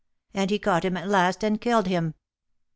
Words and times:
and 0.33 0.49
he 0.49 0.57
caught 0.57 0.83
him 0.83 0.97
at 0.97 1.07
last 1.07 1.43
and 1.43 1.61
killed 1.61 1.85
him." 1.85 2.15